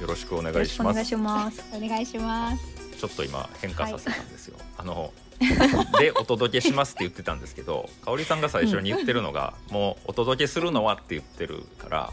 [0.00, 0.90] よろしくお願いします。
[0.90, 1.64] お願いします。
[1.74, 4.56] お願いしますちょっと今変化させたんですよ。
[4.78, 5.12] あの
[6.00, 12.10] でお届けしますって言ってたんですけど、香織さんが最初に言ってるのが、もうお届けするのはって言ってるから、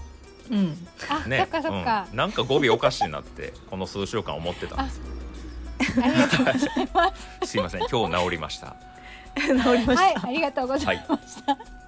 [0.51, 0.87] うん。
[1.09, 5.01] あ、ね、そっかそっか、うんなんか語尾おかしいなってこの数週間思ってたんです。
[6.01, 8.75] ありがとうございます すいません、今日治りました。
[9.35, 9.93] 治りました。
[9.95, 11.53] はい、ありがとうございました。
[11.53, 11.82] はい、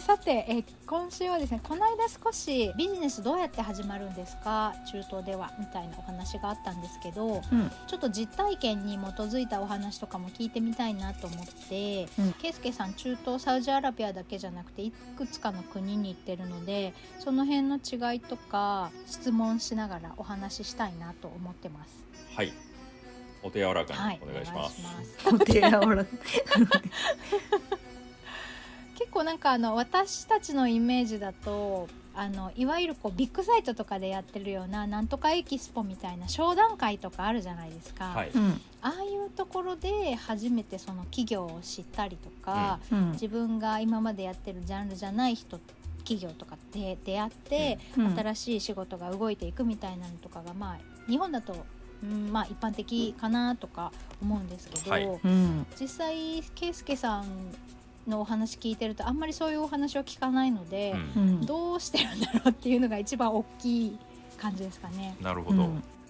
[0.00, 7.70] さて、えー今週はですね、この間少しビジネスどうやって始まるんですか、中東ではみたいなお話があったんですけど、うん。
[7.86, 22.04] ちょっと実体験に基づいたお話とかも聞いてみたいなと思って、うんケイスケさん、中東サウジアラビアだけじゃなくていくつかの国に行ってるので、その辺の違いとか質問しながらお話ししたいなと思ってます。
[22.34, 22.52] はい。
[23.42, 24.82] お手柔らかはいに、お願いします。
[24.82, 25.60] お願いしますお手柔
[25.94, 26.10] らか
[29.00, 38.30] 結構なんかあの私たちのイメージだとあのいわゆるこうビッグサイトとかでやってるようななんとかエキスポみたいな商談会とかあるじゃないですか、はい。
[38.34, 38.60] うん。
[38.82, 43.12] ああいうところで初めてその企業を知ったりとか、うん。
[43.12, 45.58] 自分が今までやってるジャンルじゃない人
[46.00, 51.54] 企業とかで出会って、うん新しい仕事が動いていくみたいなのとかがまあ日本だと、
[52.02, 55.66] うん、まあ一般的かなとか思うんですけど、はいうん。
[55.80, 57.24] 実際圭介さん
[58.06, 61.22] のお話聞いてるとあんまりそういうお話を聞かないのでう、ん。
[61.22, 61.46] うん。
[61.46, 63.98] どうしてるんだろうっていうのが一番大きい
[64.38, 65.16] 感じですかね。
[65.20, 65.68] なるほど。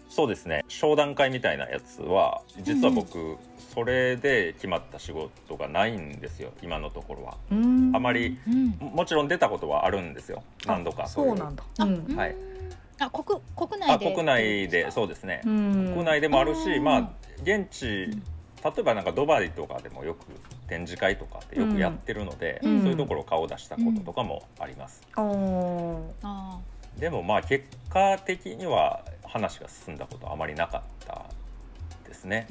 [0.08, 0.64] そうですね。
[0.68, 3.36] 商談会みたいなやつは実は僕、
[3.72, 6.52] それで決まった仕事がないんですよ。
[6.62, 7.36] 今のところは。
[7.52, 7.92] うん。
[7.94, 10.42] あまりうん、ももちろん出たことはあるんですよ。
[10.66, 11.04] 何度か。
[11.04, 11.62] いそうなんだ。
[11.78, 12.34] はい。
[12.98, 14.08] あ国国内で。
[14.08, 15.92] あ国内でそうですね、うん。
[15.92, 17.10] 国内でもあるし、うんまあ
[17.42, 18.10] 現地
[18.62, 20.26] 例えばなんかドバイとかでもよく
[20.70, 22.82] 展示会とかってよくやってるので、うん。
[22.82, 25.02] そういうところ顔を出したこととかもあります、
[26.96, 31.24] でもまあ結果的には話が進んだことはあまりなかった
[32.06, 32.46] ですね。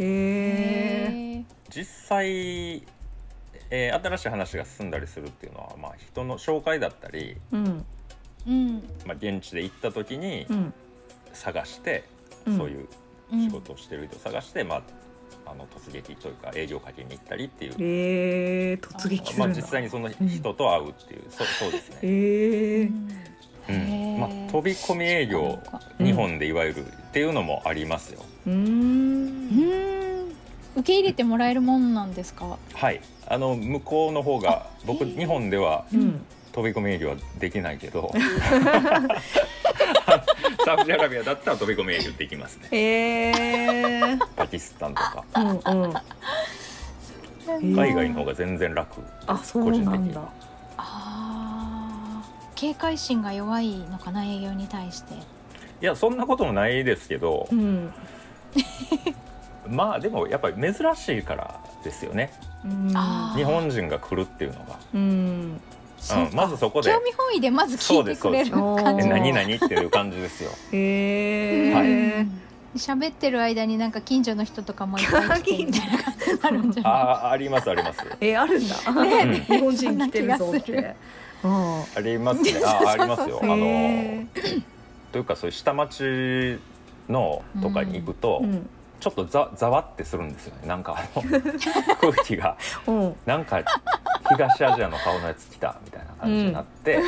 [1.69, 2.83] 実際、
[3.71, 7.85] えー新しい話が進んだりするっていうのは、まあ、人の紹介だったり、うん。
[8.47, 10.73] うんまあ、現地で行った時にうん。
[11.33, 12.03] 探して、
[12.45, 12.57] うん。
[12.57, 12.87] そういう
[13.31, 14.81] うん仕事をしてる人を探して、まあ、
[15.51, 18.73] あの突撃というか営業かけに行ったりっていう、へえ。
[18.75, 19.61] 突撃すまあ、るんだ。
[19.61, 22.89] 実際にその人と会うっていう、そ そうですね、へえ。
[23.69, 25.59] うんまあ、飛び込み営業
[25.99, 28.21] うん日本でいわゆるっていうのもありますよ。
[28.47, 28.49] う。
[28.49, 30.29] うんん
[30.75, 32.57] 受け入れてもらえるもんなんですか？
[32.73, 36.25] はい、あの向こうの方が僕日本ではうん。
[36.51, 38.11] 飛び込み営業はできないけど
[40.65, 44.17] サウジアラビアだったら飛び込み営業できますねへえ。
[44.35, 47.75] パキスタンとかうんうん。
[47.75, 50.21] 海外の方が全然楽あ、そうなんだ。
[50.21, 50.23] あ
[50.77, 52.23] あ
[52.55, 55.13] 警戒心が弱いのかな営業に対して。
[55.81, 57.93] いやそんなこともないですけどうん。
[59.67, 62.33] まあでもやっぱり珍しいからですよね
[63.35, 65.61] 日本人が来るっていうのがうん。
[66.09, 66.31] そうか。
[66.35, 66.91] まずそこで。
[66.91, 70.51] 興味本位でまず聞いてくれるそうです感じえ何々っていう感じですよ。
[70.73, 71.73] へえ。
[71.73, 72.27] はい。
[72.77, 76.93] 喋ってる間になんか近所の人とかもいっぱい来てみたいな感じになるんじゃない？
[76.93, 76.97] あ
[77.27, 77.99] あありますあります。
[78.21, 78.75] えあるんだ。
[79.25, 79.45] ね。
[79.47, 80.77] 日本人来てるぞっそんな気がする。
[80.83, 80.95] て。
[81.43, 81.79] うん。
[81.81, 82.53] ありますね。
[82.63, 83.39] あありますよ。
[83.41, 84.25] あのへ
[85.11, 86.59] というかそういう下町
[87.09, 88.69] のとかに行くと、ーうん。
[88.99, 90.67] ちょっとざざわってするんですよね。
[90.67, 91.23] なんかあの
[92.01, 92.57] 空気が。
[92.87, 93.15] うん。
[93.25, 93.63] なんか
[94.29, 97.01] 東アジアの顔のやつ来たみたいな感じになって、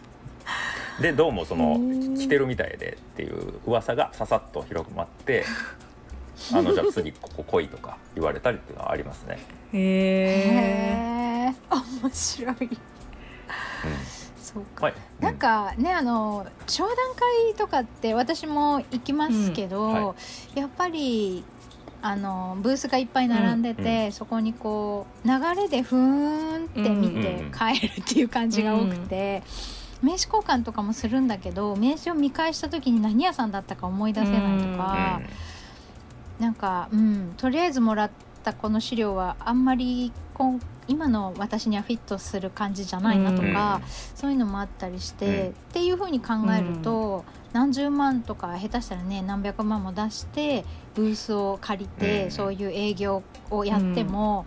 [1.00, 5.44] でどうもそのうん来てるみたいでっていう噂がささっと広まって
[6.52, 9.38] あのじゃあ次ここ来いとか言われたりっていうのはありますね。
[9.72, 9.82] へえ。
[9.82, 11.54] へえ
[12.02, 12.78] 面白い
[14.52, 14.86] そうか。
[14.86, 16.96] はい、なんかねあの商談
[17.46, 19.92] 会とかって私も行きますけど、うん。
[20.06, 20.14] は
[20.54, 21.44] やっぱり
[22.00, 29.42] あのブースがいっぱい並んでて、うんそこにこう流れでふーんって見てうん帰るっていう感じが多くて、
[30.02, 35.20] 名刺交換とかもするんだけど名刺を見返した時に何屋さんだったか思い出せないとか、
[36.38, 40.12] なんか、うん、とりあえずもらっったこの資料はあんまり
[40.86, 43.80] 今の私にはフィットする感じじゃないなとか、
[44.14, 45.50] そういうのもあったりして、うん。
[45.50, 50.64] っていうふうに考えると、何十万とか下手したらね何百万も出して
[50.94, 52.30] ブースを借りて、うん。
[52.30, 54.46] そういう営業をやっても、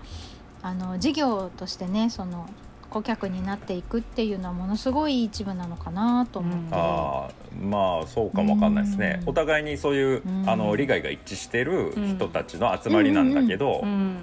[0.64, 2.50] あの事業としてねその
[2.92, 6.66] 顧客になっていくっていうのはものすごい一部なのかなと思って。
[6.72, 9.30] あーまあそうかもわかんないですね、うん。
[9.30, 10.50] お互いにそういう、うん。
[10.50, 14.18] あの利害が一致してる人たちの集まりなんだけど、うん。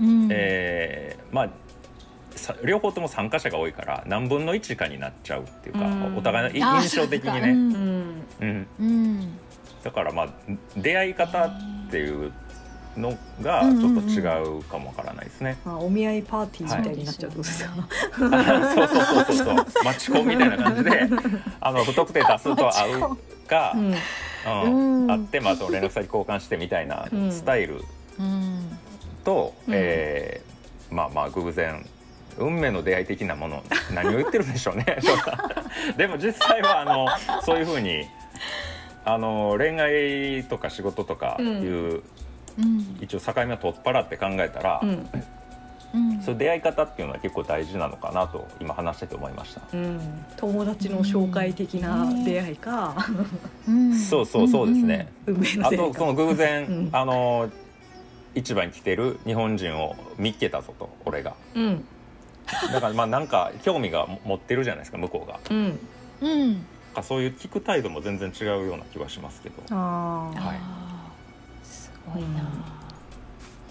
[0.00, 0.28] うん。
[0.30, 1.50] えーまあ
[2.36, 6.16] さ両方とも参加者が多いから何分の1かになっちゃうっていうか、うん。
[6.16, 8.24] お互いの印象的にね、そうかうんうん。
[8.40, 9.38] うん、うん。
[9.82, 10.28] だからまあ
[10.76, 12.32] 出会い方っていう
[12.96, 15.56] のがうんちょっと違うかもわからないですね。
[15.64, 17.70] あお見合いパーティーみたいになっちゃうってことですか、
[18.16, 19.36] そうですよねそうそうそうそう。
[19.36, 21.02] そうマチコンみたいな感じで
[21.60, 23.94] あの不特定多数と会うか、うん。
[24.64, 25.02] うん。
[25.02, 25.06] うん。
[25.08, 27.32] 会ってまあその連絡先交換してみたいなうん。
[27.32, 27.84] スタイル
[28.18, 28.78] うん
[29.24, 29.74] と、うん。
[29.74, 31.84] えーまあまあ偶然
[32.38, 33.62] 運命の出会い的なもの
[33.92, 34.86] 何を言ってるんでしょうね。
[35.98, 37.06] でも実際はあの
[37.42, 38.06] そういうふうに
[39.04, 42.02] あの恋愛とか仕事とかいう、うん
[43.00, 45.08] 一応境目を取っ払って考えたら、うん。
[45.94, 46.20] うん。
[46.20, 49.62] そう出会い方っていうのは結構大事なのかなと今話してて思いました。
[49.72, 52.96] うん、友達の紹介的な出会いか、
[53.66, 53.94] うん。
[53.94, 55.12] そうそうそうですね。
[55.26, 55.92] 運命のあ出会いか。
[55.92, 56.88] とその偶然、うん。
[56.92, 57.50] あの
[58.34, 61.34] 市場に来てる日本人を見っけたぞと俺が。
[61.54, 61.84] うん。
[62.72, 65.40] だからまあなんか興味が持ってるじゃないですか向こうが。
[65.50, 65.78] うん。
[66.20, 66.66] うん
[66.98, 69.62] かそういう聞く態度も全然違うような気はしますけど。
[69.70, 70.40] あー。
[70.40, 70.87] はい
[72.12, 72.28] ごいな、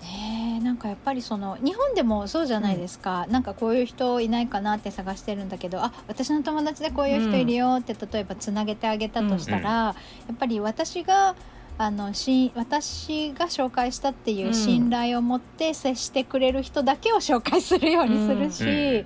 [0.04, 9.96] ねえなんかやっぱりその日本でもそうじゃないですか、なんかこういう人いないかなって探してるんだけどあ私の友達でこういう人いるよって例えばつなげてあげたとしたら、や
[10.34, 11.36] っぱり私が
[11.80, 19.06] あのし私が紹介したっていう信頼を持って接してくれる人だけを紹介するようにするし、うん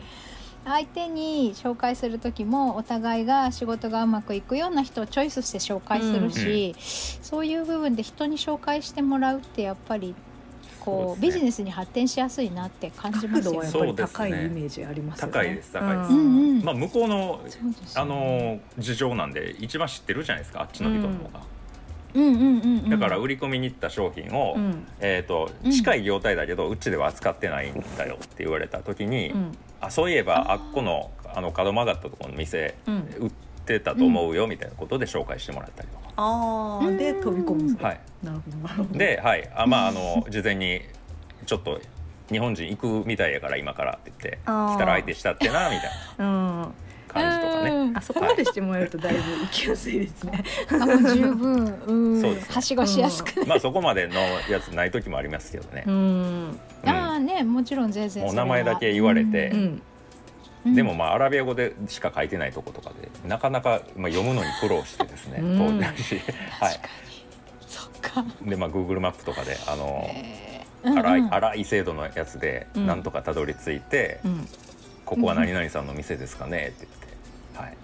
[0.65, 6.75] 相手に紹介する時もお互いが仕事がうまくいくような人をチョイスして紹介するし、
[7.21, 10.13] そういう部分で人に紹介してもらうってやっぱり
[10.81, 11.27] こうね。
[11.27, 13.57] ビジネスに発展しやすいなって感じますよね。
[13.57, 13.73] 角度はやっ。
[13.73, 15.33] ぱり高いイメージありますよね。
[15.33, 16.13] 高いです高いです。
[16.13, 16.21] うんう
[16.53, 16.63] ん。
[16.63, 17.41] まあ向こうの
[17.95, 21.43] あの事情なんで一番知ってるじゃないですかあっちの人の方が、うんうんうんうん、
[22.89, 24.87] だから売り込みに行った商品を、うん。
[24.99, 25.71] えー、とうん。
[25.71, 29.57] 近い業態だけどうちでは扱ってないんだよって言われた時に、うん。
[29.79, 32.95] あそういえばあっこのあの角曲がったところの店うん。
[33.19, 33.31] 売っ
[33.65, 38.97] てたと思うよみたいなことで紹介してもらったりとか、ああで飛び込むんですかはい、なるほどなるほど。
[38.97, 40.81] で、はい、あまああの事前に
[41.45, 41.79] ちょっと
[42.31, 46.25] 日本人行くみたいやから今からって言って来たら相手したってなみたいな。
[46.25, 46.73] うん
[47.11, 47.69] 感じとかね。
[47.71, 47.97] うん。
[47.97, 50.43] あそこまでしてもらえるとだいぶ行きやすいですね。
[50.69, 52.47] あもう十分、うん、そうです。
[52.49, 54.13] ねはしごしやすく、まあそこまでの
[54.49, 55.83] やつない時もありますけどね。
[55.87, 55.93] う、ん。
[55.93, 56.89] うん。
[56.89, 58.45] ああねもちろん全然もうそれは。
[58.45, 59.53] 名前だけ言われて。
[60.65, 65.39] でもまあアラビア語でしか書いてないとことかでなかなかまあ読むのに苦労してですね。
[65.41, 65.57] うん。
[65.57, 66.21] 当時だし、
[66.59, 70.99] はい確かに、そっか、でまあ Google マップとかであのえー。
[70.99, 71.25] 荒いうん。
[71.25, 72.85] うん荒い精度のやつでうん。
[72.85, 74.47] なんとかたどり着いてうん。
[75.11, 77.77] 「ここは何々さんの店ですかね?」って言って、はい、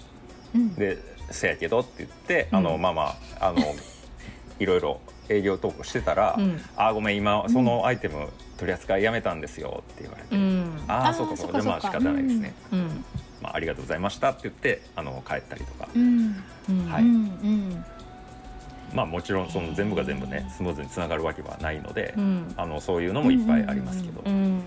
[0.56, 0.76] うん。
[0.76, 0.98] で
[1.30, 3.60] 「せやけど」って言ってあの、うんまあまああの
[4.60, 10.86] いろいろ営業トークしてたら「うんあーごめん今そのアイテム取り扱いやめたんですよ」って言われて「うん。
[10.88, 11.62] ああそうかそうか。
[11.62, 12.00] そっかそっか。
[12.00, 13.06] じゃあまあ仕方ないですね、うん。
[13.42, 16.44] まあ、ありがとうございました」って言ってあの帰ったりとか、うん。
[16.70, 16.90] うん。
[16.90, 17.04] はい。
[17.04, 17.10] うん。
[17.10, 17.86] うん。
[18.94, 22.54] まあもちろんその全部が全部ねスムーズにつながるわけはないので、うん。
[22.56, 24.62] あのそういうのもいっぱいありますけど、うん。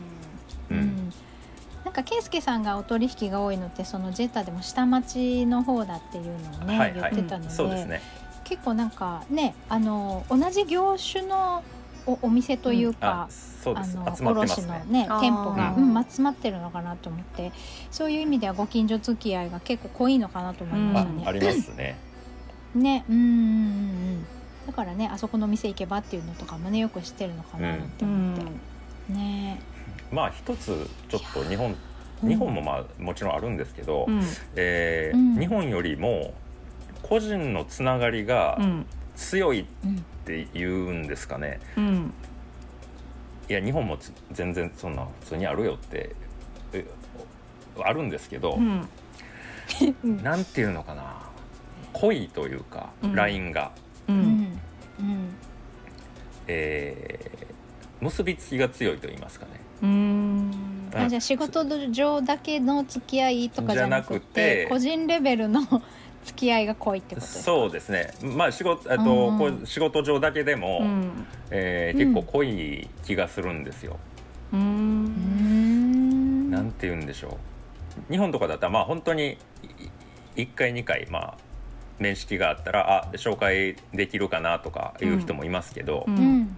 [1.90, 6.30] ううんんなんか圭介さんがお取引が多いのってそのジェッタでも下町の方だっていうの
[6.62, 7.14] をね、はいはい。
[7.14, 8.00] 言ってたのでそうですね。
[8.44, 11.62] 結構なんかねあの同じ業種の
[12.06, 13.98] おお店というかあ、そうです。
[13.98, 17.52] あの卸のね店舗が、ううん集まってるのかなと思って
[17.90, 21.24] そういう意味ではご近所付き合いが結構濃いのかなと思いまあしたね。
[21.26, 21.96] ありますね。
[22.74, 23.32] ねうんうんうんう
[24.18, 24.26] ん。
[24.66, 28.46] だからねあそこの店行けばっていうのとかもねよく知ってるのかなってう思って、ん。
[30.10, 31.70] ねまあ一つちょっと日本
[32.22, 34.20] うん日本もまあもちろんあるんですけど、うん。
[34.54, 36.34] えーうん日本よりも
[37.02, 38.86] 個人のつながりがうん。
[39.16, 42.12] 強いっうんて言うんですかね、うん。
[43.48, 46.14] いや日本もつ全然そんな普通にあるよって
[46.72, 46.84] え
[47.82, 48.88] あるんですけど、うん。
[50.04, 51.16] う んなんていうのかな
[51.94, 53.72] 濃いというか、うんラインが、
[54.08, 54.12] う。
[54.12, 54.58] うんん
[56.46, 59.52] えー結びつきが強いと言いますかね
[59.82, 60.50] うん。
[60.94, 65.60] あじゃあ仕事上だけの付き合いとかじゃなくて個人レベルの
[66.24, 67.44] 付き合いが濃いってことですか？
[67.44, 68.10] そうですね。
[68.22, 71.26] まあ仕事あと、うん仕事上だけでも、うん。
[71.50, 73.98] えー結構濃い気がするんですよ、
[74.52, 74.60] うん
[76.48, 76.50] ん。
[76.50, 77.38] なんて言うんでしょ
[78.08, 78.12] う。
[78.12, 79.36] 日本とかだったらまあ本当に
[80.36, 81.34] 1回2回まあ
[81.98, 86.16] 面識があったらあ紹介できるかなとかいう人もいますけど、うん。
[86.16, 86.56] うん。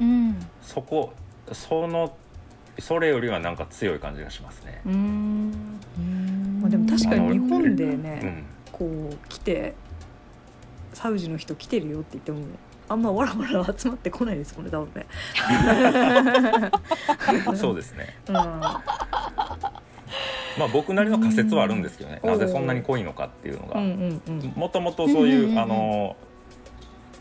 [0.00, 0.46] うん。
[0.62, 1.12] そこ
[1.52, 2.14] その
[2.78, 4.80] それよりはなんか強い感じがしますね。
[6.60, 9.74] まあでも確かに日本でうねん、こう来て
[10.94, 12.40] サウジの人来てるよって言っても
[12.88, 15.06] あんまわらわら集まってこないですもんね多分ね。
[17.56, 18.14] そうですね。
[18.28, 18.34] うん
[20.58, 22.20] まあ僕なりの仮説はあるんですけどね。
[22.22, 23.80] うんなぜそんなに濃いのかっていうのが、
[24.56, 26.16] もともとそういう、うんうんうんあの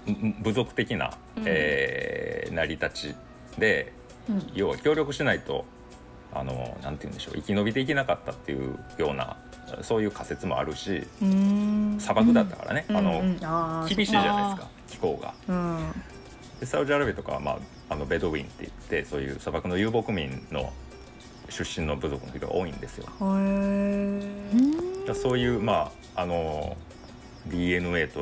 [0.10, 3.16] ん部族的な、うんえー成り立ち
[3.60, 3.94] で
[4.28, 4.52] うん。
[4.54, 5.66] 要は協力しないと
[6.34, 9.38] あのなんて言うんでしょう生き延びていけなかったっていうような
[9.82, 11.98] そういう仮説もあるしうん。
[12.00, 13.36] 砂漠だったからね、あのうん。
[13.36, 15.34] うんあー厳しいじゃないですか気候が。
[15.48, 15.92] うん。
[16.60, 17.58] でサウジアラビアとかは、まあ、
[17.90, 20.74] あのベドウィンって言ってそういう砂漠の遊牧民の
[21.50, 23.06] 出身の部族の人が多いんですよ。
[25.08, 26.78] だそういうまああの
[27.48, 28.22] DNA と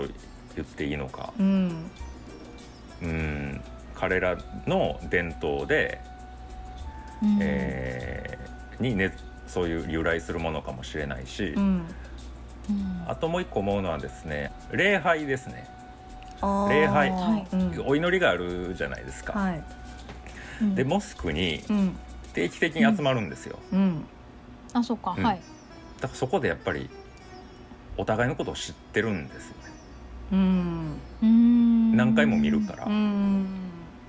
[0.56, 1.34] 言っていいのか。
[1.40, 1.90] うん。
[3.02, 3.62] うん
[3.98, 4.38] 彼ら
[4.68, 6.00] の伝統で、
[7.24, 7.40] うん。
[7.42, 8.48] えー
[8.80, 9.12] にね
[9.48, 11.64] そういう由来するものかもしれないし、うん。
[11.64, 13.06] うん。
[13.08, 15.68] あともう一個思うのはですね礼拝ですね。
[16.70, 17.10] 礼拝。
[17.10, 17.56] はい。
[17.56, 17.84] うん。
[17.88, 19.34] お祈りがあるじゃないですか。
[19.34, 19.64] はい。
[20.62, 20.76] うん。
[20.76, 21.98] でモスクにうん。
[22.34, 23.58] 定期的に集まるんですよ。
[23.74, 24.06] うん。
[24.74, 25.24] あそっか、うん。
[25.24, 25.42] はい。
[26.02, 26.88] だからそこでやっぱり
[27.98, 29.72] お互いのことを知ってるんですよね。
[30.34, 30.98] うん。
[31.24, 31.98] うん。
[31.98, 32.86] 何回も見るから。
[32.86, 33.67] うん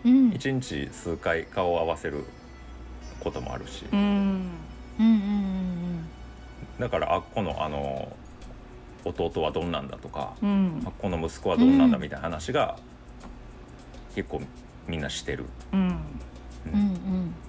[0.08, 0.32] うん。
[0.32, 2.24] 一日数回顔を合わせる
[3.20, 3.98] こともあるし、うん。
[3.98, 4.06] うん
[5.00, 6.08] うんうん
[6.78, 8.16] だからあこのあの
[9.04, 10.82] 弟はどんなんだとか、うん。
[10.84, 12.78] あこの息子はどんなんだうんみたいな話が
[14.14, 14.40] 結構
[14.86, 15.44] みんなしてる。
[15.72, 15.80] うん。
[15.80, 15.92] うん。
[16.72, 16.78] うん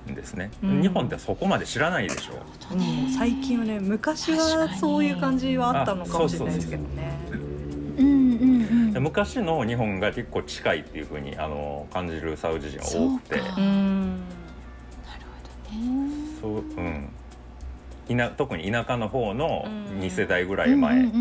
[0.07, 0.81] うんんですね、うん。
[0.81, 2.33] 日本ってそこまで知らないでしょ。
[2.73, 7.27] うん最近はね昔はそういう感じはあったのかもしれないですけどね。
[7.31, 7.38] うん
[8.99, 13.35] うんうん昔の日本が結構近いっていうふうにあの感じるサウジ人は多くて。
[13.37, 13.55] そうか。
[13.57, 14.09] うん。
[14.09, 16.15] なるほどね。
[16.41, 16.57] そう、
[18.11, 19.99] うん、田特に田舎の方のうん。
[19.99, 21.11] 2世代ぐらい前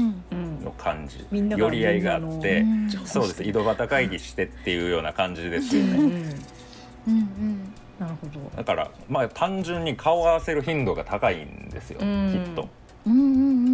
[0.62, 1.48] の感じ、みん。
[1.48, 2.64] なが寄り合いがあって、
[3.04, 3.42] そうです。
[3.42, 6.02] 井戸端会議してっていうような感じですよね、うん。
[6.02, 7.74] うんうん。
[7.98, 8.50] なるほど。
[8.56, 12.32] だからまあ単純に顔を合わせる頻度が高いんですよ、うん。
[12.32, 12.68] きっと。
[13.06, 13.67] うんうん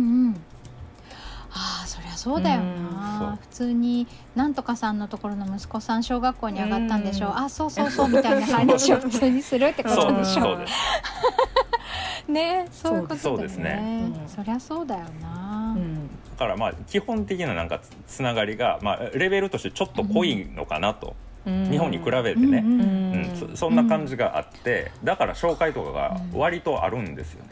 [2.14, 2.76] ゃそうだようん。
[2.76, 7.30] な普通になんとかさんのところの息子さん小学校に上がったんでしょう。
[7.30, 7.36] うん。
[7.38, 10.42] あそうそうそうみたいな話を普通にするってこそうでとですしょ。
[10.42, 10.64] そう
[12.32, 14.10] ねそういうことですね。
[14.26, 15.74] そりゃそうだよな。
[15.76, 23.36] うんだからまあ基本的ななんかつつながりが、まあ、レベルとしてちょっと濃いのかなと、日本に比べてね、うんうんうん。
[23.36, 27.50] そそんな感じがあってだから紹介とかが割とあるんですよね、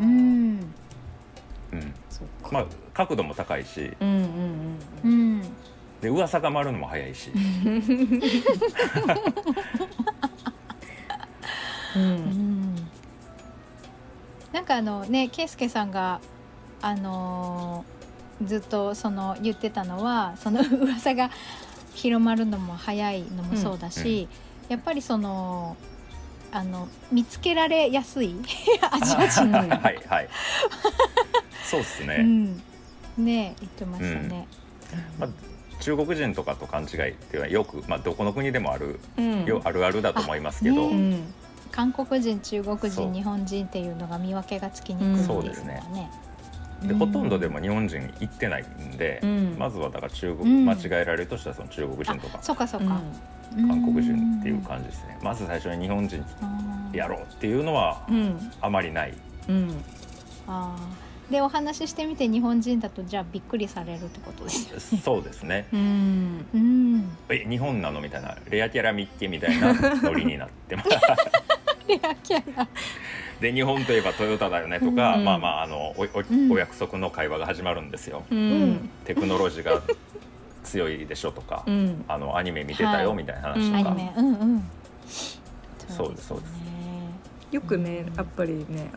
[0.00, 0.74] うん。
[1.72, 1.94] うん。
[2.10, 2.50] そうか。
[2.52, 2.66] まあ、
[3.06, 5.40] 角度も高いしうんうんううん。
[5.40, 5.42] ん
[6.02, 7.38] で噂が回るのも早いし、う
[11.96, 12.74] うん。
[12.74, 12.76] ん
[14.52, 16.20] なんかあのね圭介さんが
[16.82, 18.00] あのー
[18.46, 21.30] ずっとその言ってたのはその 噂が
[21.94, 24.28] 広まるのも早いのもそうだし、
[24.70, 25.76] やっぱりその
[26.50, 28.34] あの見つけられやすい
[28.90, 30.28] アジア人うんはいはい。
[31.64, 32.62] そうっすね、うん、
[33.20, 34.48] ね言ってましたね。
[35.18, 35.30] まあ、
[35.80, 39.44] 中国人とかと勘違いっていうのはよく、まあ、どこの国でもある、うん。
[39.44, 41.34] よあるあるだと思いますけど、あねうん。
[41.70, 45.82] 韓国人中国人日本人っていうのが見分けがつきにくいっていうのはそうですね。
[45.92, 46.10] ね。
[46.82, 49.56] でほとんどでも日本人行ってないんで、うん。
[49.58, 50.64] まずはだから中国、うん。
[50.64, 53.00] 間違えられるとしたらその中国人とかそうかそうか、
[53.54, 56.24] 韓国人っていう感じですね、まず最初に日本人
[56.92, 58.52] じやろうっていうのはうん。
[58.60, 59.14] あまりない、
[59.48, 59.84] うん。
[60.48, 64.98] あーでお話ししてみて日本人だとじゃあびっくりされるってことですよ。
[65.02, 67.16] そうですね うんうん。
[67.28, 69.72] え日本なのみたいなレアキャラミッケみたいな
[70.02, 70.88] ノリになってます
[71.86, 72.66] レアキャラ。
[73.40, 79.80] で日本といえばトヨタだよねとか、うんまあまああのおお,、んお約束の会話が始まるんですようんテクノロジーが
[80.62, 84.12] 強いでしょとか、うんあのアニメ見てたよはいみたいな話とか、アニメ。
[84.16, 84.70] うんうん。
[85.88, 86.69] そうですそうですね。
[87.50, 88.90] よくねやっぱりね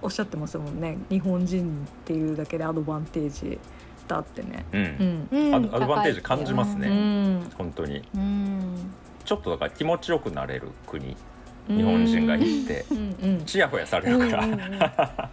[0.00, 0.98] おっしゃってますもんね。
[1.08, 3.58] 日本人っていうだけでアドバンテージ
[4.06, 4.64] だってね。
[4.72, 5.28] うん。
[5.30, 5.46] うん。
[5.46, 5.54] うん。
[5.74, 6.88] アドバンテージ感じますね。
[6.88, 7.50] うん。
[7.56, 8.02] 本当に。
[8.14, 8.92] うん。
[9.24, 11.16] ちょっとだから気持ちよくなれる国。
[11.68, 12.84] 日本人が行って。
[12.90, 13.16] うん。
[13.22, 13.44] うん。
[13.44, 15.30] ちやほやされるから、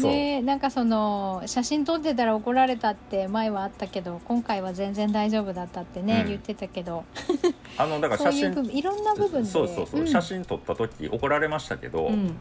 [0.00, 6.28] ねなんかその写真撮ってたら怒られたって前はあったけど今回は全然大丈夫だったってね、うん。
[6.28, 7.04] 言ってたけど。
[7.76, 9.48] あのだから写真いろんな部分で。
[9.48, 10.06] そうそうそう、ん。
[10.06, 12.14] 写真撮った時怒られましたけど、うん。
[12.14, 12.36] うん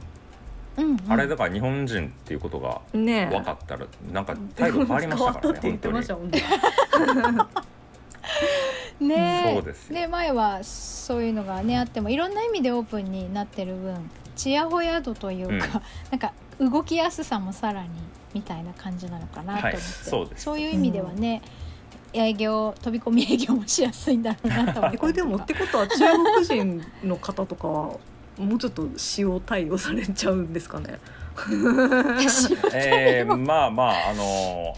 [0.78, 0.98] うん。
[1.10, 6.42] あれだから日本人っていうことが分かったらなんか態度変わりましたからね 変わったって言ってましたもんね。
[9.02, 9.96] ねそうですよ。
[9.96, 15.62] で前はそういうのがねあってもいろんな意味でオープンになってる分ちやほや度というか、うん。
[16.12, 16.34] なんか
[16.70, 17.90] 動きやすさもさらに
[18.34, 20.50] みたいな感じなのかなと思って、はいそうです。
[20.52, 21.42] いう意味ではね、
[22.14, 24.96] 営業飛び込み営業もしやすいんだろうなと思って。
[24.98, 27.98] えこれでもってことは中国人の方とかは
[28.38, 31.00] もうちょっと使用対応されちゃうんですかね？
[32.74, 34.76] えー、まあまああの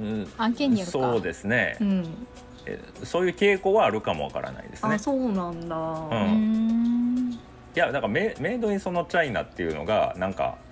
[0.00, 0.98] うん案件によるか。
[0.98, 2.26] そうですね、うん。
[2.66, 4.94] えそういう傾向はあるかもわからないですね。
[4.94, 7.38] あそうなんだ、うん。
[7.74, 10.69] いやだからメメイドインそのチャイナっていうのがなんか、うん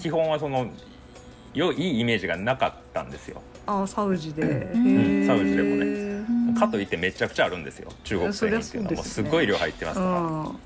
[0.00, 0.70] 基本はその
[1.54, 3.42] 良いイメージがなかったんですよ。
[3.66, 4.48] あサウジで、ん。
[4.48, 5.26] へー。
[5.26, 5.86] サウジでもね。
[6.48, 6.54] うん。
[6.54, 7.90] かといってめちゃくちゃあるんですよ。
[8.04, 8.94] 中国製品っていうのは。
[8.96, 10.58] もうすごい量入ってますから、うん。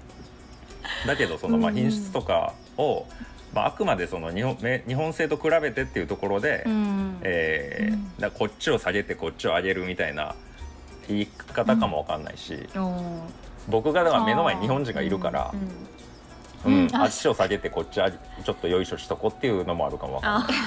[1.06, 1.76] だけどそのまあうん。
[1.76, 3.06] 品質とかを、
[3.54, 7.18] まあ、あくまでその日本め日本製と比べてっていうところで、うん。
[7.22, 10.36] えーうんだこっちを下げてこっちを上げるみたいな
[11.08, 13.26] 言い方かもわかんないし、あ
[13.68, 15.52] 僕がだから目の前に日本人がいるから、
[16.64, 16.88] うん。
[16.92, 20.66] あっちを下げてこっちあちょっとよいしょしとこっていうのもあるかもわかんないですね。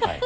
[0.00, 0.20] はい。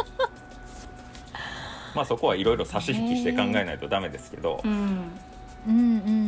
[1.95, 5.11] まあそこはいろいろ差し引きして考えないとダメですけど、うん。
[5.67, 5.75] うんうんうう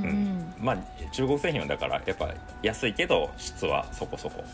[0.08, 0.54] ん。
[0.58, 0.78] まあ
[1.12, 4.44] 中国製品はだからやっぱ安いけど質はそこそこ。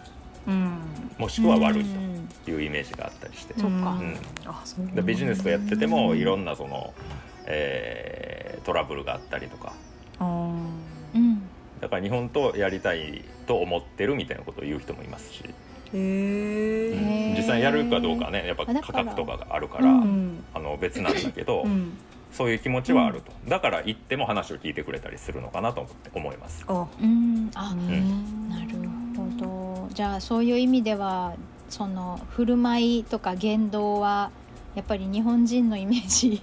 [0.47, 0.79] うん。
[1.19, 3.67] もしくは悪いうんというイメージがあったりして、そっか。
[3.67, 4.17] うん。
[4.47, 6.95] あそうなんビジネスをやっててもいろんなその、
[7.47, 9.73] えートラブルがあったりとか
[11.91, 15.45] から日本とやりたいと思ってるみたいなことを言う人もいますし、
[15.93, 20.45] うん実際やるかどうかはねやっぱ価格とかがあるから、うん。
[20.55, 21.93] あの別なんだけど、うん。
[22.33, 26.65] そういう気持ちはあると、だから行っても話を聞いてくれたりするのかなと思って思います。
[26.69, 26.87] あ。
[27.03, 27.51] うん。
[27.55, 28.49] あうん。
[28.49, 28.69] なる
[29.17, 29.89] ほど。
[29.93, 31.35] じゃあそういう意味では
[31.69, 34.31] その振る舞いとか言動は
[34.77, 36.43] やっぱり日本人のイメージ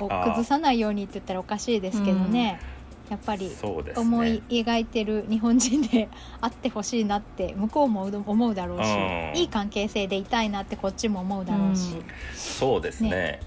[0.00, 2.60] を崩さないようにって言ったらおかしいですけどね、
[3.08, 3.50] やっぱり
[3.94, 6.08] 思い描いてる日本人で
[6.40, 9.40] あってほしいなって向こうも思うだろうし、うん。
[9.40, 11.94] いい関係性でいたいなってこっちも思うだろうし、
[12.34, 13.40] そうですね。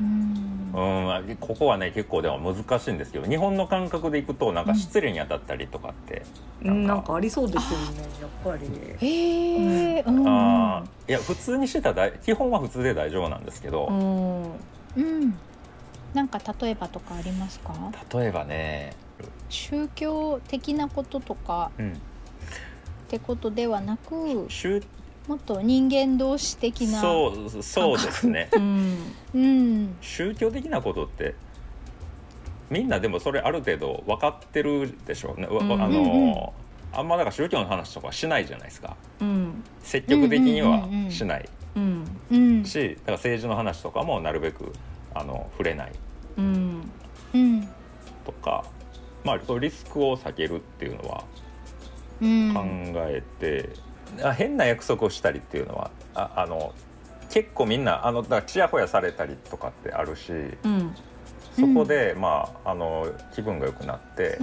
[0.00, 0.72] うん。
[0.72, 1.36] うん。
[1.36, 6.22] ここはね結構でも難しいんですけど日本の感覚でいくとなんか失礼に当たったりとかって、
[6.64, 6.86] うん。
[6.86, 7.14] なんか。
[7.14, 8.66] ありそうですよねやっぱり。
[9.06, 10.26] へえうん。
[10.26, 14.42] あーいや普通にしてたら大基本は普通で大丈夫なんですけど、うん。
[14.96, 15.34] うん
[16.14, 17.74] なんか例えばとかありますか？
[18.12, 18.92] 例えばね、
[19.48, 21.94] 宗教的なこととかうん、っ
[23.08, 24.82] てことではなく宗
[25.28, 28.48] もっと人間同士的なそうそうですね。
[28.52, 28.98] うん。
[29.34, 29.96] うん。
[30.00, 31.34] 宗教的なことって
[32.68, 35.72] みんなでもそれある程度分かってるでしょうね、わうん。
[35.80, 36.32] あうんうん。
[36.32, 36.52] の
[36.92, 38.96] あんまだから宗教の話とかしないじゃないですか。
[39.20, 39.62] うん。
[39.84, 42.64] 積極的にはしないうんうん。
[42.64, 44.72] しだから政治の話とかもなるべく
[45.14, 45.92] あの触れない。
[48.24, 48.64] とか、
[49.24, 51.24] まあ、リスクを避けるっていうのは
[52.20, 52.54] うん。
[52.54, 52.62] 考
[53.06, 53.70] えて、
[54.22, 56.74] あ変な約束をしたりっていうのはああの
[57.28, 60.94] 結構みんなあのだからちやほやされたりとかってあるしうん。
[61.58, 64.38] そこで、まああの気分が良くなって、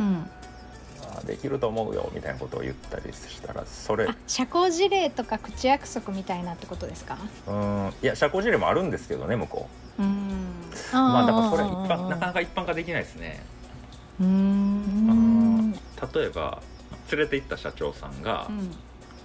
[1.25, 7.17] できると思うよみたいなことを言ったりしたらそれあ社交辞令とか口約束みたいなってことですか？
[7.47, 7.93] うん。
[8.03, 9.86] いや社交辞令もあるんですけどね向こうんう
[10.93, 13.43] まあだからそれ一般なかなか一般化できないですね。
[14.19, 15.71] ううん。
[15.71, 15.79] ん例
[16.25, 16.61] えば
[17.11, 18.49] 連れて行った社長さんが、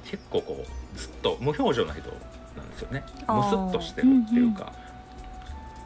[0.04, 2.02] 結構こうずっと無表情な人
[2.56, 3.04] なんですよね。
[3.26, 3.37] あー。
[3.37, 4.72] ムスッとしてるっていうか、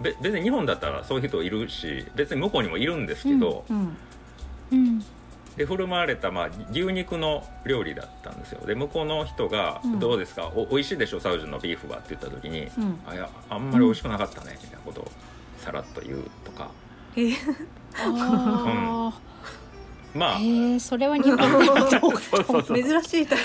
[0.00, 3.96] べ別に日本だったらそういう人いるし別に向こうにもいるんですけど、うん。
[4.72, 5.04] うん
[5.56, 8.66] で振る舞われた、まあ、牛肉の料理だったんですよ。
[8.66, 11.20] で向こうの人がうん「どうですか、お美味しいでしょ？
[11.20, 15.10] サウジのビーフは」って言った時にうん「あいやあんまり美味しくなかったね」みたいなことを
[15.58, 16.68] さらっと言うとか。
[17.16, 17.30] え？
[17.98, 19.12] あ
[20.14, 20.38] まあ。
[20.80, 21.38] それは日本
[22.74, 23.38] 珍しいタイ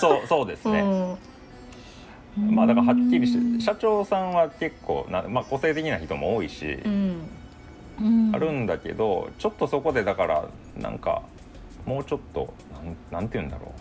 [0.00, 1.18] そうそうですプね、の
[2.36, 3.26] まあだからはっきりうん。
[3.26, 7.20] して社長さんは結構な、まあ、個性的な人も多いし、うんうん
[7.98, 11.22] あるんだけどちょっとそこでだからなんか
[11.86, 13.72] もうちょっとなんなんて言うんだろ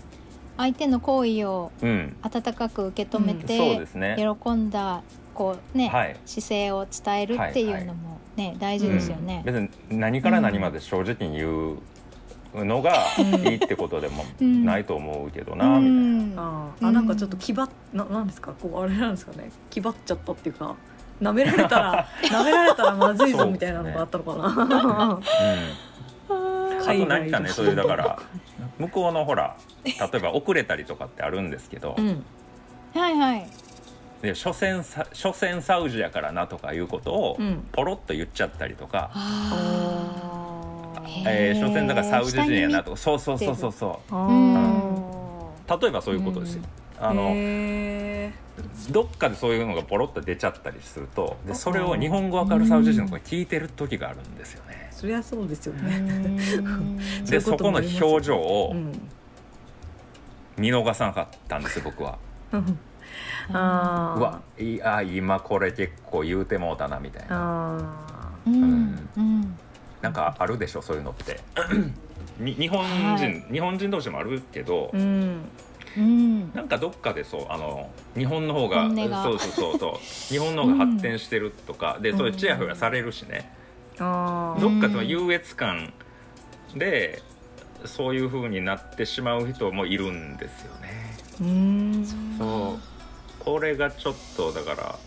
[0.56, 2.16] 相手の行為をううん。
[2.22, 3.40] 温かく受け止めうん。
[3.40, 4.16] て、そうですね。
[4.44, 5.02] 喜んだ
[5.34, 6.16] こうね、はい。
[6.28, 9.42] 姿勢を伝えるっていうのもね、大事ですよね。
[9.46, 11.80] 別に何から何まで正直に言
[12.54, 14.64] うのがいいってことでもうん。
[14.64, 16.44] ないと思うけどな、うみたいな。
[16.44, 16.74] ん。
[16.84, 18.54] あなんかちょっと気張っななんですか？
[18.54, 19.52] こうあれなんですかね？
[19.72, 20.76] 気張っちゃったっていうか
[21.24, 24.48] 舐められたら 舐められたらまずいぞみたいなのがあったのかな。
[26.30, 28.20] うん、あと何かねそういうだから
[28.78, 29.56] 向こうのほら
[29.86, 32.24] 例えば遅れたりとかってあるんですけど、うん。
[32.94, 33.48] はいはい。
[34.22, 37.66] で所詮さ所詮サウジやからなとかいうことをうん。
[37.72, 41.24] ポロッと言っちゃったりとか、ああー。
[41.28, 42.98] えー所詮だからサウジ人やなとか。
[42.98, 46.64] そうそうそうそうそあう例えばそういうことですよ。
[47.00, 47.34] あのへ
[48.92, 54.90] どっかでそういうのがポロッと出ちゃったりするとでそれを日本語わかるサウジ人の子が聞いてる時があるんですよね。
[54.92, 55.98] ーそりゃそうですようね。
[56.00, 58.92] んで そこの表情をうん
[60.58, 62.18] 見逃さなかったんですよ僕は。
[63.52, 64.20] あー。
[64.20, 67.28] うわいあ今これ結構言うてもうたなみたいな。
[67.32, 69.10] あうん。
[69.18, 69.58] うん。
[70.02, 71.40] なんかあるでしょそういうのって。
[72.40, 73.46] に日本人、はい。
[73.52, 75.42] 日本人同士もあるけど、ーうん
[75.98, 76.54] うん。
[76.54, 79.98] なんかどっかでそうあの日本の方がそうそうそうそう
[80.30, 83.52] 日本の方が発展してるとか、でそういうチヤホヤされるしね、
[84.00, 84.62] あー。
[84.62, 85.94] どっかその優越感
[86.76, 87.22] で
[87.86, 91.18] そういう風になってしまう人もいるんですよね。
[91.42, 92.06] うん。
[92.38, 93.44] そう。
[93.44, 95.00] これがちょっとだから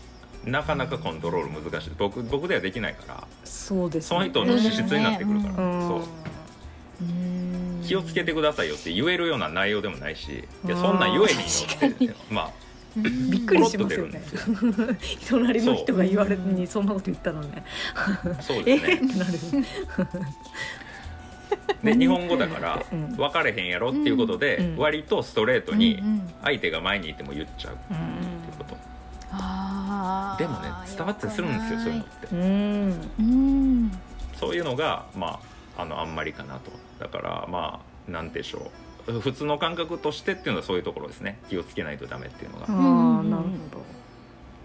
[0.45, 1.91] なかなかコントロール難しい。
[1.97, 3.27] 僕僕ではできないから。
[3.43, 5.87] そうですその人の資質になってくるから、うん。
[5.87, 5.99] そう。
[5.99, 6.03] うん
[7.87, 11.31] 気をつけてくださいよって言えるような内容でもないしいやうんそんなん言え
[11.83, 12.51] へんよってまあ
[12.95, 14.21] うんびっくりしますよね。
[15.29, 17.63] 隣の人が言われずにそんなこと言ったらね。
[18.41, 19.65] そうえですね。
[21.83, 23.15] で 日本語だからうん。
[23.15, 24.77] 分かれへんやろっていうことでうん。
[24.77, 26.01] 割とストレートに
[26.43, 27.99] 相手が前にいても言っちゃうっていう
[28.57, 28.75] こと。
[30.37, 32.95] でもね伝わったりするんですよそういうの
[33.85, 34.37] って。
[34.39, 35.39] そういうのがま
[35.77, 38.71] ああのあんまりかなとだからまあなんでしょ
[39.07, 39.19] う。
[39.19, 41.39] 普通の感覚としてっていうのはそういうところですね。
[41.49, 42.65] 気をつけないとダメっていうのが。
[42.67, 43.19] あん。
[43.19, 43.49] あなるほ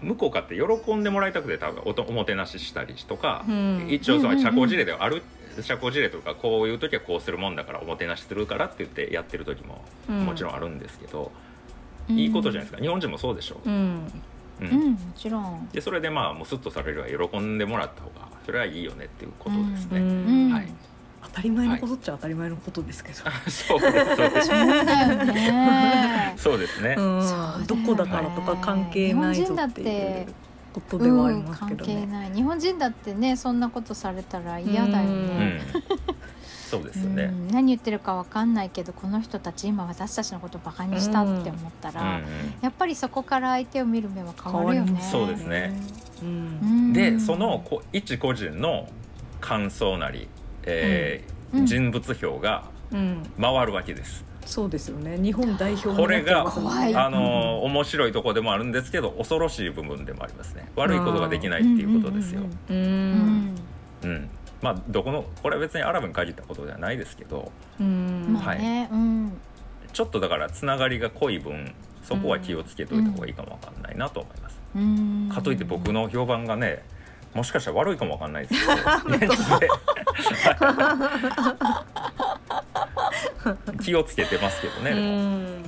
[0.01, 3.87] 向こうかって喜んでもらいたくて多分おとおもてなししたりとか、どうん。
[3.89, 5.23] 一応そのうんうんうん社交辞令ではある、
[5.61, 11.31] 社交辞令とかこういう時はこうするもんだからおもてなしするからって言ってやってる時ももちろんあるんですけど、
[12.09, 12.81] いいことじゃないですか。
[12.81, 13.69] 日本人もそうでしょ、う。
[13.69, 13.71] ん。
[14.59, 14.67] うん。
[14.67, 15.69] うんもちろん。
[15.71, 20.49] でそれでまあもうスッとされるは喜んでもらった方がそれはいいよねっていうことですうね、うん。
[20.49, 20.67] んはい
[21.25, 23.19] 当たり前のことっちゃ当たり前のことですけど。
[23.49, 24.49] そうですそうです。
[25.33, 26.33] ね。
[26.37, 27.21] そうですね、うん。
[27.21, 30.33] そうだよねどこだからとか関係ないぞっていう
[30.73, 32.05] ことではありますけどうん関係ね。
[32.07, 32.31] ない。
[32.33, 35.27] 日本人だってねそんなことされたら嫌だようん。
[35.27, 35.61] ね、
[36.69, 37.47] そうですよね、うん。
[37.49, 42.21] 何言ってるかわかんないけどこの人たち今私たちのことバカにしたって思ったら、
[42.61, 45.01] やっぱりそこから相手を見る目は変わるよね。
[45.01, 45.73] そうですね。
[46.93, 48.87] でそのこ一個人の
[49.41, 50.29] 感想なり、
[50.65, 51.65] えーうん。
[51.65, 54.23] 人物評がうん、回るわけです。
[54.45, 55.17] そうですよね。
[55.17, 60.69] 日本代表にこれがあのー面白いとこでもあるんですけど恐ろしい部分でもありますね。
[60.75, 62.41] 悪いことができないっていうことですよ。
[62.69, 63.55] ううんん。
[64.03, 64.29] うん。
[64.61, 68.33] まあどこのこれは別にアラブに限ったことではないですけどうん。
[68.33, 69.31] まあね、うん。
[69.91, 71.73] ちょっとだからつながりが濃い分
[72.03, 74.59] そこは気をつけといた方がいいかもわかんないなと思います。
[74.75, 75.29] うん。
[75.33, 76.83] かといって僕の評判がね
[77.33, 78.67] もしかしたら悪いかもわかんないです
[79.19, 79.33] けど。
[83.83, 85.61] 気をつけてますけどうね、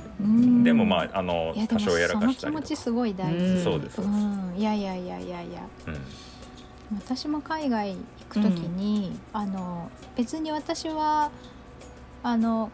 [0.64, 2.52] でもまああの多少やらかしたりとか。
[2.52, 3.56] 持ちすごい大うん。
[3.58, 3.96] 事そうです。
[3.96, 4.54] そうん。
[4.56, 5.60] いやいやいやいやいや。
[5.86, 5.96] うん。
[6.98, 7.98] 私も海外行
[8.28, 11.30] く時に、あの別に私は
[12.22, 12.70] あの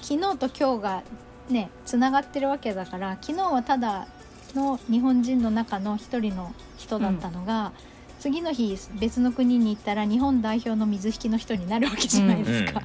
[0.00, 1.02] 昨日と今日が
[1.48, 4.08] ねつながってるわけだから昨日はただ
[4.54, 7.72] の日本人の中の一人の人だったのが、
[8.24, 12.80] 次の日別の国に行ったら日本代表の水引きの人になるわけじゃないですか。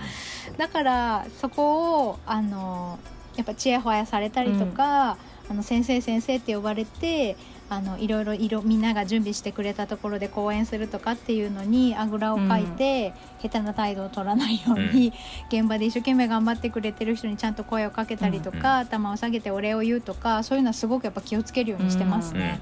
[0.58, 2.99] だからそこをあの
[3.38, 5.17] やっぱチヤホヤされたりとか、
[5.49, 7.38] あの先生先生って呼ばれて
[7.69, 15.13] あのいろいろ色みんなが準備してくれたところで講演するとかっていうのにあぐらをかいて、下手な態度を取らないように、
[15.47, 22.60] 現場で一生懸命頑張ってくれてる人にちゃんと声をかけたりとか、うんうん頭を下げてお礼を言うとかそういうのはすごくやっぱ気をつけるようにしてますうんうんね。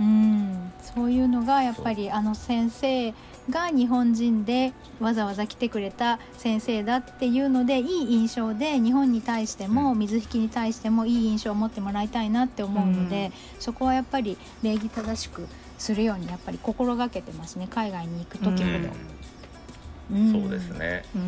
[0.00, 3.14] うん、そういうのがやっぱりあの先生
[3.50, 9.98] が日本人でわざわざ来てくれた先生だっていうのでいい印象で日本に対してもうん。
[9.98, 15.46] 水引きに対してもいい印象を持ってもらいたいなって思うので、そこはやっぱり礼儀正しく
[15.78, 18.78] するようにやっぱり心がけてますね海外に行く時ほど。
[20.12, 20.30] うん。
[20.30, 20.32] ん。
[20.42, 21.04] そうですね。
[21.14, 21.18] う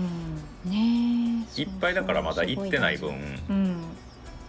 [0.69, 0.71] ん。
[0.71, 1.63] ねえ。
[1.63, 3.15] いっぱいだからまだ行ってない分
[3.49, 3.83] うん。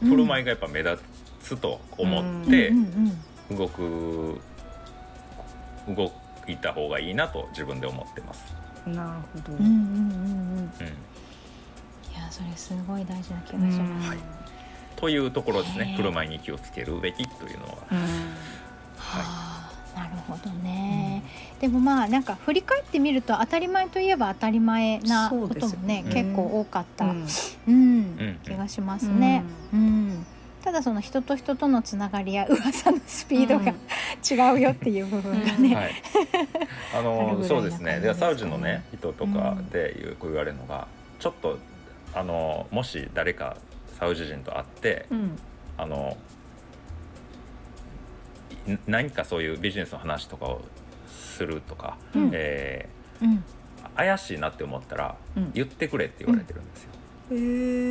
[0.02, 1.02] 振る舞いがやっぱ目立
[1.42, 3.18] つと思ってうんうんうん
[3.58, 4.42] 動く
[5.88, 6.12] 動
[6.48, 8.54] いた方がいいなと自分で思ってます。
[8.86, 9.54] なるほど。
[9.54, 10.60] うんうんうんうん。
[10.62, 10.72] うん。
[12.32, 14.18] それすごい大事な気がします、はい。
[14.96, 15.86] というところですね。
[15.86, 17.98] へー振る舞いに気をつけるべきというのは、うん。
[17.98, 18.06] は
[19.96, 21.24] あ、なるほどね、
[21.60, 26.14] でもまあなんか振り返ってみると当たり前といえば当たり前なこともねね。
[26.14, 27.26] 結構多かった、うん。
[27.68, 27.74] うん。
[27.74, 28.40] うん。
[28.46, 29.44] 気がしますね。
[29.74, 30.26] うん
[30.64, 33.74] ただその人と人とのつながりや噂のスピードが、
[34.30, 35.92] 違うよっていう部分がね、はい、
[36.96, 38.00] あの ぐらいなそうですね。
[38.00, 40.88] でサウジのね人とかでよく言われるのが、
[41.20, 41.58] ちょっと
[42.14, 43.58] あのもし誰か
[43.98, 45.38] サウジ人と会って、うん。
[45.78, 46.16] あの
[48.68, 50.62] い何かそういうビジネスの話とかを
[51.08, 52.30] するとか、うん。
[52.34, 52.88] え
[53.22, 53.30] うん。
[53.30, 53.42] ー
[53.96, 55.52] 怪しいなって思ったらうん。
[55.54, 56.90] 言ってくれって言われてるんですよ。
[57.32, 57.91] へー。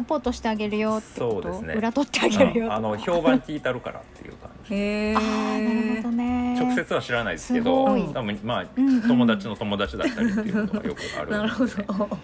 [0.00, 1.42] サポートしてあげるよってこと？
[1.42, 1.74] そうですね。
[1.74, 2.72] 裏取ってあげるようん。
[2.72, 4.74] あの評判聞いたるからっていう感じ。
[4.74, 5.16] へー。
[5.16, 6.58] あーなるほどね。
[6.58, 8.02] 直接は知らないですけすどごい。
[8.14, 9.02] 多分まあうんうん。
[9.02, 12.18] 友達の友達だったりっていうのがよくあるなるほど。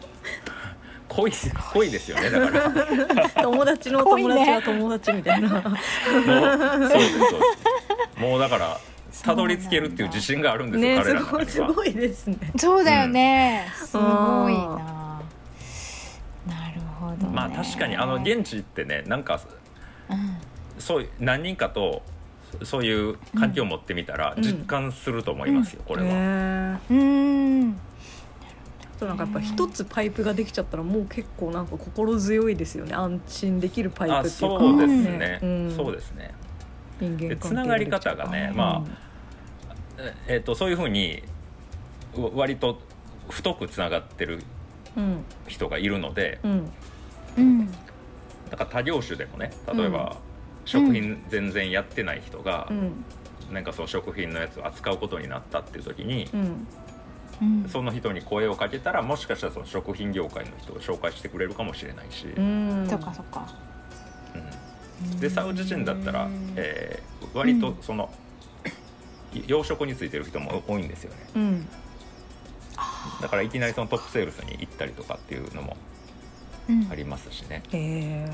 [1.08, 1.32] 濃い
[1.72, 3.30] 濃いですよねだから。
[3.42, 5.48] 友達の友達は友達みたいな。
[5.50, 7.38] もうそうですそうで
[8.16, 8.20] す。
[8.20, 8.80] もうだから
[9.22, 11.46] たどり着けるっていう自信があるんですよ、ねす彼ら。
[11.46, 12.38] すごいですね。
[12.56, 14.02] そうだよね、すご
[14.50, 14.95] いな
[17.24, 19.40] ね、まあ確かにあの現地ってねなんか
[20.10, 20.36] うん。
[20.78, 22.02] そういう何人かと
[22.62, 24.42] そういう環境を持ってみたらうん。
[24.42, 26.08] 実感すると思いますよ、これは。
[26.08, 27.70] へうーん。
[27.70, 27.74] ー
[28.98, 32.94] そうなんかやっぱ一つパイプができちゃったらもう結構なんか心強いですよね。
[32.94, 34.58] 安心できるパイあプっていうか。
[34.58, 35.76] そうですね、うん。
[35.76, 36.34] そうですね。
[37.00, 38.84] 人間関係でつながり方がねま
[39.98, 41.22] ええっとそういうふうに
[42.16, 42.80] わ割と
[43.28, 44.42] 太くつながってる
[44.96, 45.24] うん。
[45.46, 46.70] 人がいるのでうん
[47.36, 47.70] うん。
[48.50, 50.16] だから他業種でもね例えば、
[50.64, 53.04] 食品全然やってない人がう、ん。
[53.52, 56.66] なんかその食品のやつを扱うことになったっていう時に、うん。
[57.40, 57.68] うん。
[57.68, 62.86] その人に声をかけたらもしかしたらその食品業界の人を紹介してくれるかもしれないし、うん。
[62.88, 63.46] そっかそっか。
[65.02, 65.20] うん。
[65.20, 68.10] でサウジ人だったら、えー割とその、
[69.46, 71.16] 養殖についてる人も多いんですよね。
[71.34, 71.68] うん。
[73.20, 75.95] だからいきなりそのトップセールスに行ったりとかっていうのもうん
[76.90, 78.30] ありますしね、へえ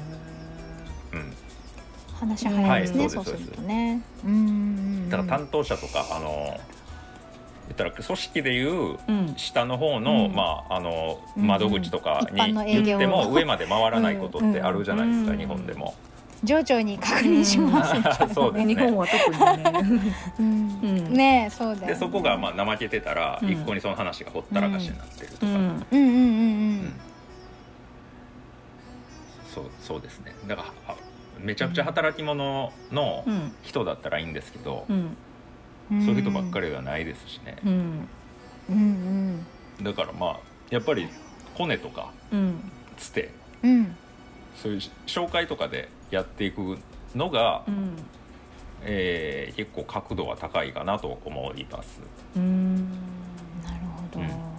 [1.13, 1.33] うん、
[2.19, 3.57] 話早いですね、はいそうするそうです。
[3.59, 4.01] とね。
[4.25, 5.11] うん。
[5.11, 6.61] だから担当者とかあの
[7.69, 9.35] 言ったら組織でいううん。
[9.37, 10.35] 下の方の,、うん。
[10.35, 15.95] まあ、あのうん窓口とかに言っても上まで回らないことってあるじゃないですか、うん日本でも。
[16.45, 18.75] 上長に確認しますみたいな、 そうですね。
[18.75, 20.15] 日本は特にね。
[20.41, 20.47] うん。
[20.83, 21.13] うん。
[21.15, 21.87] ねえそうだよね。
[21.89, 23.49] でそこがまあ怠けてたら、うん。
[23.49, 25.61] 一向にその話がほったらかしになってるとか、うんうん。
[25.61, 26.42] うんうんうん
[29.83, 30.35] そうですね。
[30.47, 30.97] だからあ
[31.39, 33.53] めちゃくちゃ働き者のうん。
[33.63, 35.17] 人だったらいいんですけど、うん。
[35.91, 38.09] うんそういう人ばっかりではないですしね、うん。
[38.71, 39.47] うん
[39.83, 40.37] だからまあ
[40.71, 41.09] やっぱり
[41.55, 42.73] コネとかうん。
[42.97, 43.31] つて
[43.63, 43.71] うん。
[43.71, 43.97] うん
[44.55, 46.79] そういう紹介とかでやっていく
[47.15, 47.97] のが、うん。
[48.83, 52.01] えー結構角度は高いかなと思います。
[52.37, 52.77] うん。
[53.63, 54.52] なるほど、うん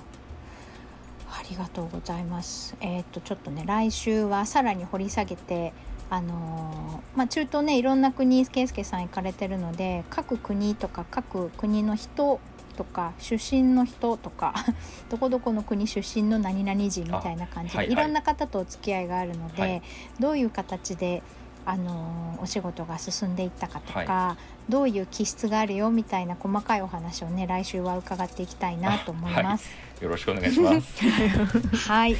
[1.43, 2.75] ありがとうございます。
[2.79, 5.73] えっ、とちょっとね来週はさらに掘り下げて
[6.09, 12.39] あのーまあ、中東ねいろんな国圭介さん行かれてるので各国とか各国の人
[12.77, 14.53] とか出身の人とか
[15.09, 17.93] どこどこの国出身の何々人みたいな感じで、あはいはい。
[17.93, 19.81] いろんな方とお付き合いがあるので、はい。
[20.19, 21.21] どういう形で、
[21.65, 24.35] あのーお仕事が進んでいったかとか、
[24.67, 29.71] どういう気質があるよみたいな細かいお話をね来週は伺っていきたいなと思います。
[30.01, 31.03] よろしくお願いします。
[31.87, 32.17] はい。